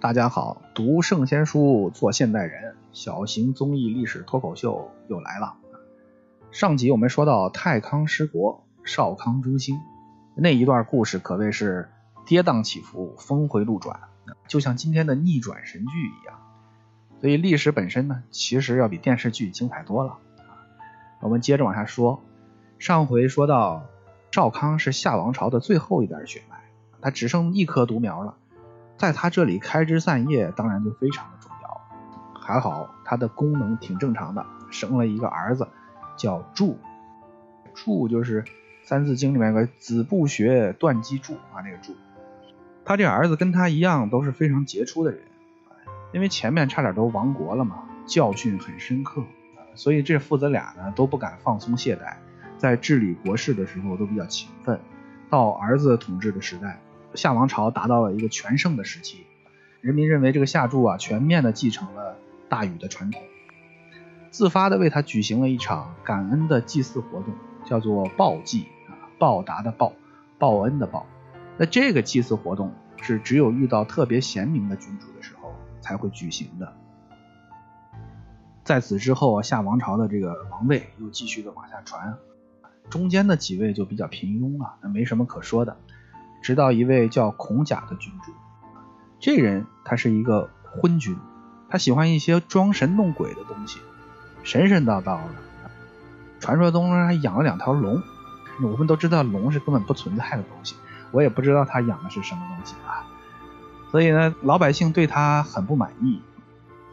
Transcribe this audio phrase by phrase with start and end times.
[0.00, 5.58] 大家好，读圣贤书，做现代人，小型综艺历史脱口秀又来了。
[6.50, 9.78] 上集我们说到太康失国，少康中兴，
[10.34, 11.90] 那一段故事可谓是
[12.24, 14.00] 跌宕起伏，峰回路转，
[14.48, 16.38] 就像今天的逆转神剧一样。
[17.20, 20.16] 所以历史本身呢，其实要比电视剧精彩多了。
[21.20, 22.22] 我们接着往下说，
[22.78, 23.84] 上回说到
[24.32, 26.56] 少康是夏王朝的最后一点血脉，
[27.02, 28.36] 他只剩一棵独苗了。
[29.00, 31.80] 在他这里开枝散叶，当然就非常的重要。
[32.38, 35.66] 还好他的功能挺正常的，生了一个儿子，
[36.18, 36.76] 叫柱。
[37.72, 38.42] 柱就是
[38.82, 41.96] 《三字经》里面个子不学，断机杼啊，那个柱。
[42.84, 45.22] 他这儿子跟他一样，都是非常杰出的人。
[46.12, 49.24] 因为前面差点都亡国了嘛，教训很深刻，
[49.74, 52.16] 所以这父子俩呢都不敢放松懈怠，
[52.58, 54.78] 在治理国事的时候都比较勤奋。
[55.30, 56.78] 到儿子统治的时代。
[57.14, 59.26] 夏王朝达到了一个全盛的时期，
[59.80, 62.16] 人民认为这个夏柱啊，全面的继承了
[62.48, 63.20] 大禹的传统，
[64.30, 69.92] 自发的为他举行了一场感恩的祭祀活动，叫做报祭啊，报答的报，
[70.38, 71.06] 报恩的报。
[71.56, 76.72] 那这个祭祀活动是只有遇到特别贤明的君主的时候才会举行的。
[78.62, 82.14] 在此之后啊，夏王朝的这个王位又继续的往下传，
[82.88, 85.76] 中间的几位就比较平庸了，那没什么可说的。
[86.40, 88.32] 直到一位叫孔甲的君主，
[89.18, 91.16] 这人他是一个昏君，
[91.68, 93.80] 他喜欢一些装神弄鬼的东西，
[94.42, 95.34] 神神叨叨的。
[96.40, 98.02] 传说中还养了两条龙，
[98.62, 100.74] 我们都知道龙是根本不存在的东西，
[101.10, 103.04] 我也不知道他养的是什么东西啊。
[103.90, 106.22] 所以呢，老百姓对他很不满意。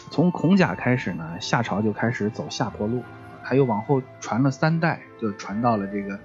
[0.09, 3.03] 从孔甲开始呢，夏朝就开始走下坡路，
[3.43, 6.19] 还有往后传了三代，就传到了这个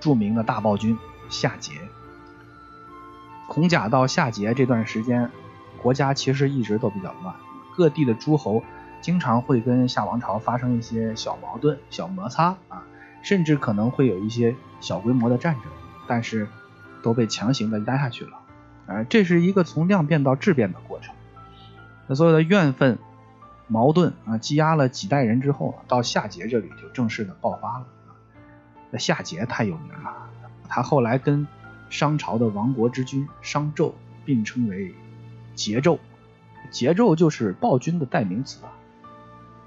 [0.00, 1.72] 著名的大暴君夏桀。
[3.48, 5.30] 孔甲到夏桀这段时间，
[5.82, 7.34] 国家其实一直都比较乱，
[7.76, 8.62] 各地的诸侯
[9.00, 12.84] 经常会跟夏王朝发生一些小矛盾、小摩擦啊，
[13.22, 15.64] 甚至可能会有一些小规模的战争，
[16.06, 16.48] 但是
[17.02, 18.38] 都被强行的压下去了。
[18.86, 21.14] 啊，这是一个从量变到质变的过程。
[22.06, 22.98] 那所有的怨愤、
[23.68, 27.86] 矛盾啊，积压了几代人之后，到夏桀这里就正式的爆发了。
[28.90, 30.12] 那夏桀太有名了，
[30.68, 31.46] 他后来跟
[31.92, 33.92] 商朝的亡国之君商纣
[34.24, 34.94] 并称为
[35.54, 35.98] 桀纣，
[36.72, 38.72] 桀纣就是暴君的代名词啊。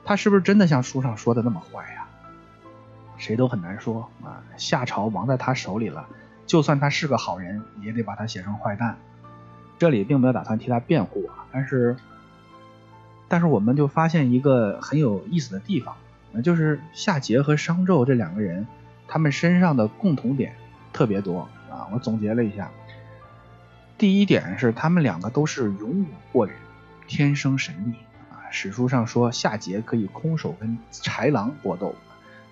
[0.03, 2.08] 他是不是真的像书上说的那么坏呀？
[3.18, 4.41] 谁都很难说啊。
[4.58, 6.08] 夏朝亡在他手里了，
[6.47, 8.97] 就算他是个好人，也得把他写成坏蛋。
[9.78, 11.96] 这里并没有打算替他辩护啊，但是，
[13.28, 15.96] 但是我们就发现一个很有意思的地方，
[16.31, 18.66] 那就是夏桀和商纣这两个人，
[19.07, 20.56] 他们身上的共同点
[20.92, 21.47] 特别多。
[21.75, 22.72] 啊，我总结了一下，
[23.97, 26.56] 第一点是他们两个都是勇武过人，
[27.08, 27.97] 天生神力
[28.31, 28.47] 啊。
[28.50, 31.94] 史书上说夏桀可以空手跟豺狼搏斗，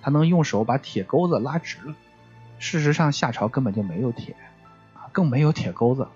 [0.02, 1.96] 他能用手把铁钩子拉直了。
[2.60, 4.36] 事实上夏朝根本就没有铁
[4.94, 6.08] 啊，更没有铁钩子。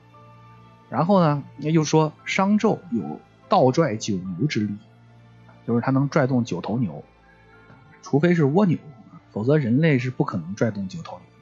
[0.89, 4.75] 然后呢，又说商纣有倒拽九牛之力，
[5.66, 7.03] 就是他能拽动九头牛，
[8.01, 8.78] 除非是蜗牛，
[9.31, 11.36] 否则人类是不可能拽动九头牛。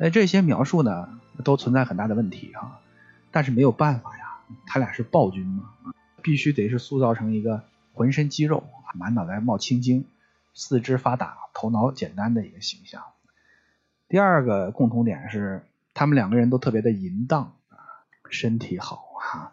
[0.00, 2.78] 那这些描述呢，都存在很大的问题啊，
[3.32, 5.64] 但是没有办法呀，他俩是暴君嘛，
[6.22, 7.64] 必须得是塑造成一个
[7.94, 8.62] 浑身肌肉、
[8.94, 10.06] 满脑袋冒青筋、
[10.54, 13.02] 四肢发达、头脑简单的一个形象。
[14.08, 15.64] 第二个共同点是，
[15.94, 17.76] 他们两个人都特别的淫荡啊，
[18.30, 19.52] 身体好哈，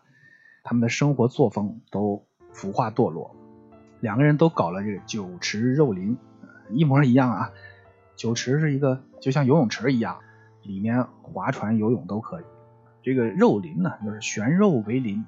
[0.64, 2.24] 他们的生活作风都
[2.54, 3.36] 腐化堕落，
[4.00, 6.16] 两个人都搞了这个酒池肉林，
[6.70, 7.52] 一模一样啊，
[8.16, 10.20] 酒池是一个就像游泳池一样。
[10.66, 12.44] 里面划船、游泳都可以。
[13.02, 15.24] 这个肉林呢，就是悬肉为林，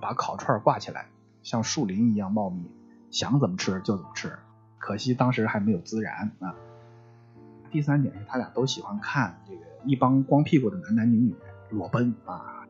[0.00, 1.06] 把烤串挂起来，
[1.42, 2.70] 像树林一样茂密，
[3.10, 4.38] 想怎么吃就怎么吃。
[4.78, 6.54] 可惜当时还没有孜然啊。
[7.70, 11.34] 第三点是他俩都喜欢看这个一帮光屁股的男男女女
[11.70, 12.66] 裸奔啊，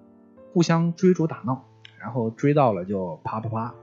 [0.53, 1.65] 互相追逐打闹，
[1.99, 3.75] 然后追到了就啪啪啪。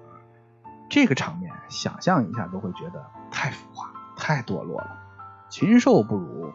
[0.89, 4.97] 这个场面想象一下都会觉得太浮夸、太堕落了，
[5.50, 6.53] 禽兽不如。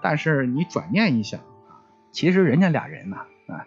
[0.00, 3.16] 但是你转念一想啊，其实人家俩人呢
[3.48, 3.66] 啊，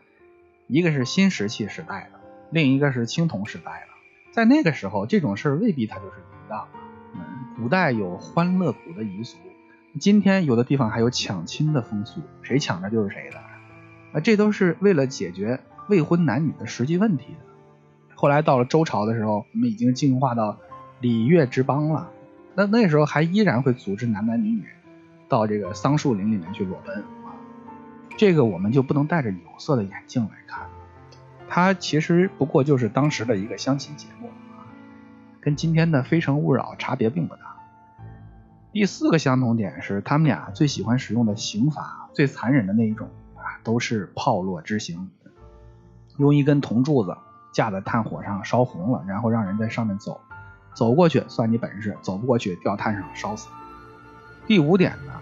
[0.68, 2.20] 一个是新石器时代的，
[2.50, 6.68] 另一个是青铜时代的，在那个时候这种事儿未必他就是淫荡。
[7.14, 7.22] 嗯，
[7.58, 9.38] 古代有欢乐谷的遗俗，
[10.00, 13.38] 今天有的地方还有抢亲的风俗，谁抢着就是谁的
[14.14, 18.16] 啊，这都是为了解决未婚男女的实际问题的。
[18.16, 20.58] 后来到了周朝的时候，我们已经进化到
[21.02, 22.10] 礼乐之邦了，
[22.56, 24.64] 那那时候还依然会组织男男女女。
[25.32, 26.94] 到这个桑树林里面去裸奔
[27.24, 27.32] 啊，
[28.18, 30.68] 这个我们就不能戴着有色的眼镜来看，
[31.48, 34.30] 它其实不过就是当时的一个相亲节目，
[35.40, 37.56] 跟今天的《非诚勿扰》差别并不大。
[38.74, 43.08] 第四个相同点是，他们俩最喜欢使用的刑罚，最残忍的那一种
[43.38, 45.12] 啊，都是炮烙之刑，
[46.18, 47.16] 用一根铜柱子
[47.54, 50.20] 架在炭火上烧红了，然后让人在上面走，
[50.74, 53.48] 走过去算你本事，走不过去掉炭上烧死。
[54.52, 55.14] 第五点呢，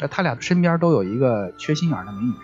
[0.00, 2.34] 那他俩身边都有一个缺心眼的美女，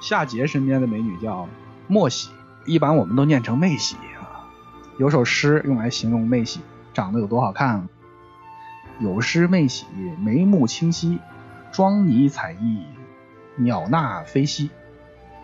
[0.00, 1.48] 夏桀身边的美女叫
[1.86, 2.30] 莫喜。
[2.64, 4.50] 一般我们都念成妹喜啊，
[4.98, 7.88] 有首诗用来形容妹喜长得有多好看。
[8.98, 9.86] 有诗妹喜，
[10.18, 11.20] 眉目清晰，
[11.70, 12.82] 妆泥彩衣，
[13.54, 14.70] 鸟纳飞兮，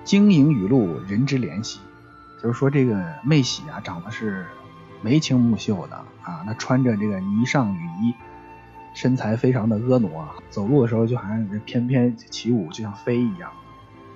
[0.03, 1.79] 晶莹雨露，人之怜惜。
[2.43, 4.47] 就是说这个妹喜啊，长得是
[5.01, 5.95] 眉清目秀的
[6.25, 8.15] 啊，她穿着这个霓裳羽衣，
[8.94, 10.08] 身材非常的婀娜，
[10.49, 13.50] 走路的时候就好像翩翩起舞，就像飞一样。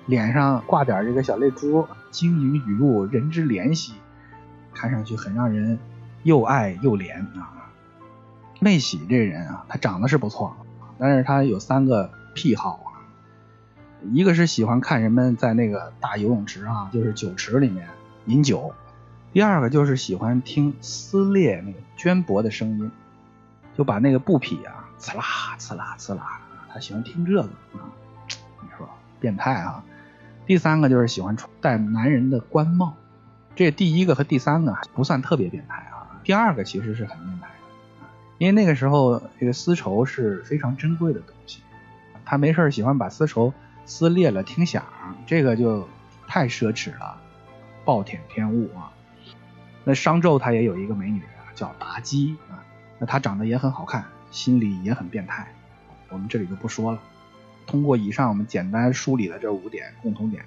[0.05, 3.93] 脸上挂点这个小泪珠，晶莹雨露，人之怜惜，
[4.73, 5.77] 看上去很让人
[6.23, 7.69] 又爱又怜啊。
[8.59, 10.55] 妹喜这人啊，他长得是不错，
[10.97, 13.05] 但是他有三个癖好啊，
[14.11, 17.87] 一个是喜欢看人们在那个大游泳池啊，就是酒池里面
[18.25, 18.71] 饮酒；
[19.31, 22.91] 第二个就是喜欢听撕裂那个绢帛的声音，
[23.79, 25.23] 就把那个布匹啊，呲啦
[25.57, 27.79] 呲啦呲啦，他喜欢听这个啊，
[28.61, 28.85] 你说
[29.21, 29.81] 变态啊？
[30.45, 32.93] 第三个就是喜欢穿戴男人的官帽，
[33.55, 41.61] 这第一个和第三个不算特别变态啊，第二个其实是很变态的，因为那个时候这个丝绸是非常珍贵的东西，
[42.25, 43.53] 他没事喜欢把丝绸
[43.85, 44.83] 撕裂了听响，
[45.25, 45.87] 这个就
[46.27, 47.15] 太奢侈了，
[47.85, 48.91] 暴殄天物啊。
[49.85, 52.59] 那商纣他也有一个美女啊叫妲己啊，
[52.99, 55.47] 那他长得也很好看，心里也很变态，
[56.09, 56.99] 我们这里就不说了。
[57.65, 60.43] 通过以上我们简单梳理的这五点共同点，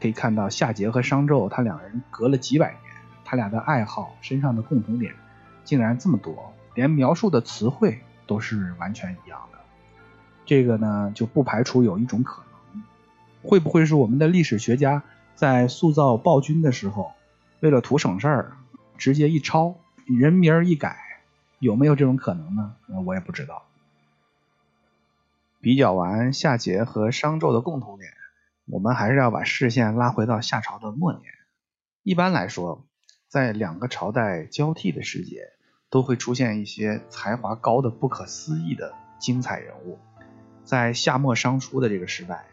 [0.00, 2.82] 可以看到夏桀和商纣他两人隔了几百年，
[3.24, 5.12] 他俩的爱好身上的共同点
[5.64, 9.58] 竟然这么多，连描述的词汇都是完全一样的。
[10.46, 12.42] 这个呢就不排除有一种可
[12.72, 12.82] 能，
[13.42, 15.02] 会不会是我们的历史学家
[15.34, 17.12] 在塑造暴君的时候，
[17.60, 18.52] 为了图省事儿，
[18.96, 19.74] 直接一抄
[20.06, 20.96] 人名一改，
[21.58, 22.76] 有没有这种可能呢？
[23.04, 23.64] 我也不知道。
[25.60, 28.12] 比较完夏桀和商纣的共同点，
[28.66, 31.24] 我们还是要把视线拉回到夏朝的末年。
[32.04, 32.86] 一般来说，
[33.26, 35.50] 在两个朝代交替的时节，
[35.90, 39.98] 都会出现一些才华高的、不可思议的精彩人物。
[40.64, 42.46] 在夏末商初的这个时代，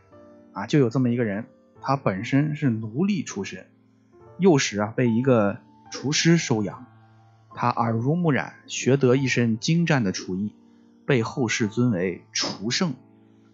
[0.54, 1.46] 啊，就有这么一个人，
[1.81, 3.68] 他本身是奴隶出身，
[4.40, 5.60] 幼时啊被一个
[5.92, 6.86] 厨师收养，
[7.56, 10.54] 他耳濡目染，学得一身精湛的厨艺。
[11.07, 12.96] 被后世尊为厨圣，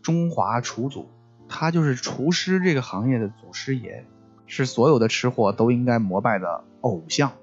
[0.01, 1.09] 中华厨祖，
[1.49, 4.05] 他就是厨师这个行业的祖师爷，
[4.47, 7.33] 是所有的吃货都应该膜拜的偶像。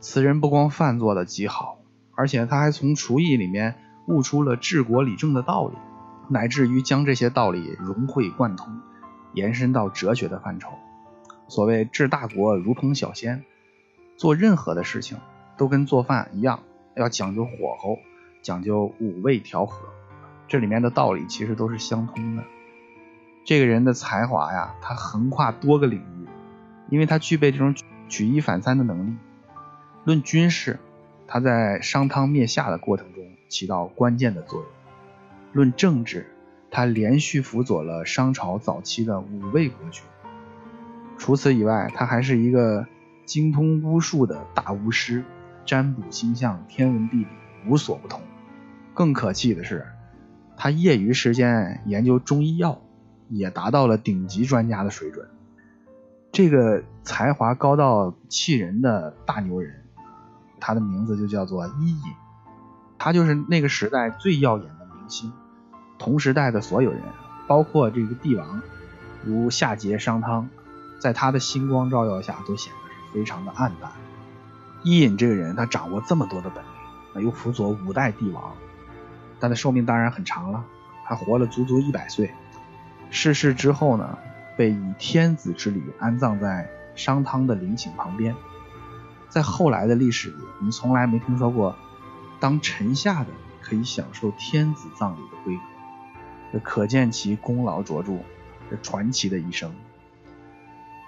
[0.00, 1.78] 此人不光饭做的极好，
[2.16, 3.76] 而且他还从厨艺里面
[4.08, 5.76] 悟出了治国理政的道理，
[6.28, 8.80] 乃至于将这些道理融会贯通，
[9.34, 10.68] 延伸到哲学的范畴。
[11.46, 13.44] 所谓治大国如同小鲜，
[14.16, 15.16] 做任何的事情
[15.56, 16.60] 都跟做饭一样，
[16.96, 17.98] 要讲究火候。
[18.42, 19.88] 讲究五味调和，
[20.48, 22.44] 这里面的道理其实都是相通的。
[23.42, 26.28] 这个人的才华呀，他横跨多个领域，
[26.90, 27.74] 因为他具备这种
[28.10, 29.16] 举一反三的能力。
[30.04, 30.78] 论军事，
[31.26, 34.68] 他在商汤灭夏的过程中起到关键的作用；
[35.54, 36.26] 论政治，
[36.70, 40.04] 他连续辅佐了商朝早期的五位国君。
[41.16, 42.86] 除此以外，他还是一个
[43.24, 45.24] 精通巫术的大巫师，
[45.64, 47.26] 占卜星象、天文地理
[47.66, 48.20] 无所不通。
[48.92, 49.86] 更可气的是，
[50.56, 52.80] 他业余时间研究中医药，
[53.28, 55.28] 也达到了顶级专家的水准。
[56.30, 59.84] 这个才华高到气人的大牛人，
[60.60, 62.12] 他的名字就叫做伊尹。
[62.98, 65.32] 他就是那个时代最耀眼的明星。
[65.98, 67.00] 同时代的所有人，
[67.46, 68.62] 包括这个帝王，
[69.24, 70.48] 如夏桀、商汤，
[70.98, 73.90] 在他的星光照耀下，都显得是非常的暗淡。
[74.84, 76.62] 伊尹这个人，他掌握这么多的本
[77.14, 78.54] 领，又辅佐五代帝王。
[79.40, 80.62] 他的寿命当然很长了，
[81.06, 82.30] 他活了足足一百岁。
[83.10, 84.18] 逝世之后呢，
[84.58, 88.36] 被以天子之礼安葬在商汤的陵寝旁边。
[89.30, 91.74] 在后来的历史里，我们从来没听说过
[92.38, 93.30] 当臣下的
[93.62, 95.62] 可以享受天子葬礼的规格，
[96.52, 98.18] 这可见其功劳卓著，
[98.70, 99.74] 这传奇的一生。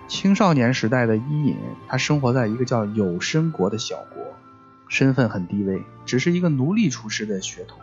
[0.09, 1.57] 青少年时代的伊尹，
[1.89, 4.23] 他生活在一个叫有申国的小国，
[4.89, 7.81] 身份很低微，只是一个奴隶厨师的血统。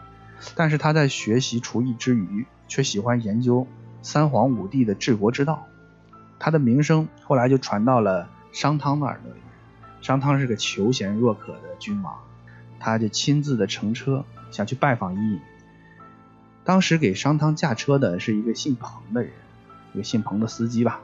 [0.56, 3.68] 但是他在学习厨艺之余，却喜欢研究
[4.02, 5.68] 三皇五帝的治国之道。
[6.40, 9.40] 他的名声后来就传到了商汤的耳朵里。
[10.02, 12.14] 商汤是个求贤若渴的君王，
[12.80, 15.40] 他就亲自的乘车想去拜访伊尹。
[16.64, 19.32] 当时给商汤驾车的是一个姓彭的人，
[19.94, 21.02] 一个姓彭的司机吧。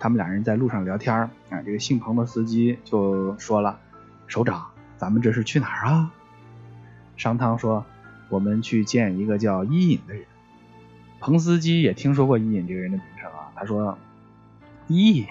[0.00, 3.78] 他们俩人在路上聊天啊，这个姓彭的司机就说了
[4.26, 4.66] ：“首长，
[4.96, 6.10] 咱们这是去哪儿啊？”
[7.16, 7.86] 商汤说
[8.28, 10.24] ：“我们去见一个叫伊尹的人。”
[11.20, 13.96] 彭司机也听说过伊尹这个人的名声啊，他说
[14.88, 15.26] ：“伊尹，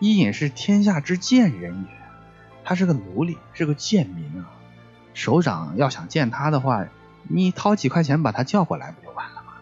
[0.00, 1.90] 伊尹是天下之贱人也，
[2.64, 4.50] 他是个奴隶，是个贱民啊。
[5.14, 6.84] 首长要想见他的话。”
[7.30, 9.52] 你掏几块钱把他叫过来不就完了吗？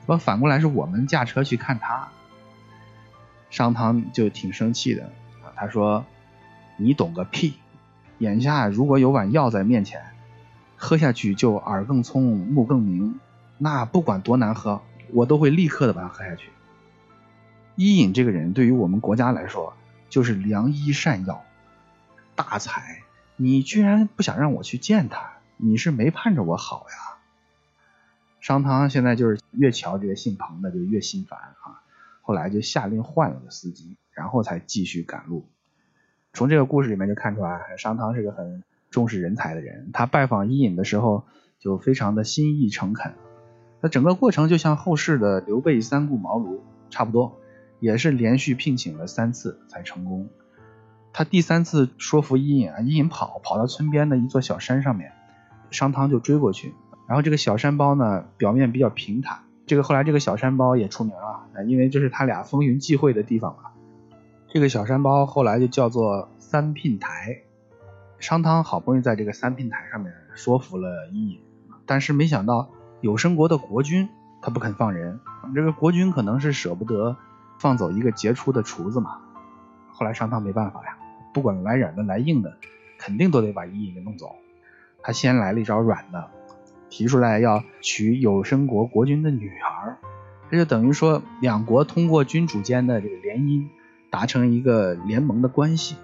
[0.00, 2.08] 怎么反过来是我们驾车去看他？
[3.52, 5.04] 商汤就挺生气的
[5.44, 6.06] 啊，他说
[6.78, 7.52] ：“你懂个屁！
[8.16, 10.02] 眼下如果有碗药在面前，
[10.74, 13.20] 喝下去就耳更聪目更明，
[13.58, 14.80] 那不管多难喝，
[15.12, 16.48] 我都会立刻的把它喝下去。
[17.76, 19.74] 伊尹这个人对于我们国家来说
[20.08, 21.44] 就是良医善药，
[22.34, 23.02] 大才，
[23.36, 27.18] 你居然不想让我去见他，你是没盼着我好呀？”
[28.40, 31.81] 商汤现在就是越瞧这个姓彭的就越心烦啊，
[32.22, 35.46] 后来就下令换了个司机，然后才继续赶路。
[36.32, 39.90] 从这个故事里面就看出来，商汤是个很重视人才的人。
[39.92, 41.24] 他拜访伊尹的时候
[41.58, 43.12] 就非常的心意诚恳。
[43.80, 47.38] 那整个过程就像后世的刘备三顾茅庐差不多，
[47.80, 50.28] 也是连续聘请了三次才成功。
[51.12, 55.12] 他第三次说服伊尹啊，伊尹跑跑到村边的一座小山上面，
[55.70, 56.72] 商汤就追过去。
[57.06, 59.40] 然后这个小山包呢，表面比较平坦。
[59.72, 63.70] 这个后来这个小山包也出名了，因为这是他俩风云际会的地方嘛。
[64.50, 67.38] 这个小山包后来就叫做三聘台。
[68.18, 71.40] 商汤好不容易在这个三聘台上面说服了伊尹，
[71.86, 72.68] 但是没想到
[73.00, 74.10] 有生国的国君
[74.42, 75.18] 他不肯放人。
[75.54, 77.16] 这个国君可能是舍不得
[77.58, 79.20] 放走一个杰出的厨子嘛。
[79.90, 80.98] 后来商汤没办法呀，
[81.32, 82.58] 不管来软的来硬的，
[82.98, 84.36] 肯定都得把伊尹给弄走。
[85.02, 86.28] 他先来了一招软的。
[86.92, 89.96] 提出来要娶有生国国君的女儿，
[90.50, 93.64] 这就等于说两国通过君主间的这个联姻，
[94.10, 95.96] 达成一个联盟的关系。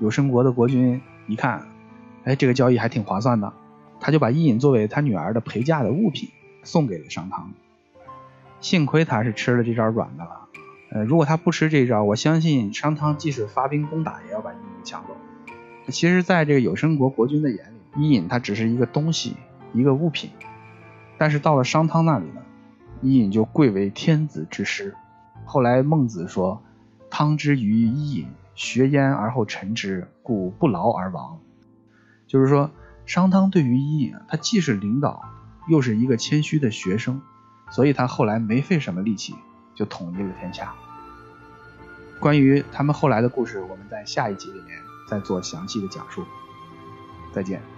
[0.00, 1.68] 有生国的国君一看，
[2.24, 3.52] 哎，这个交易还挺划算的，
[4.00, 6.30] 他就把伊尹作为他女儿的陪嫁的物品
[6.64, 7.52] 送给了商汤。
[8.60, 10.48] 幸亏他是吃了这招软的了，
[10.90, 15.16] 呃，如果他不吃这招，我相信商汤即使发兵攻打，也要把伊尹抢走。
[15.92, 19.36] 其实，在这个有生国国君的眼里，伊尹他只是一个东西。
[19.72, 20.30] 一个物品，
[21.18, 22.42] 但是到了商汤那里呢，
[23.02, 24.94] 伊尹就贵为天子之师。
[25.44, 26.62] 后来孟子说
[27.10, 31.38] ：“汤之于伊尹，学焉而后臣之，故不劳而亡。”
[32.26, 32.70] 就是说，
[33.06, 35.22] 商汤对于伊尹，他既是领导，
[35.68, 37.22] 又是一个谦虚的学生，
[37.70, 39.34] 所以他后来没费什么力气
[39.74, 40.74] 就统一了天下。
[42.20, 46.24] 关于他们后来的故事，我们在下一集里面再做详细的讲述。
[47.32, 47.77] 再见。